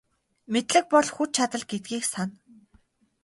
[0.51, 2.35] Мэдлэг бол хүч чадал гэдгийг сана.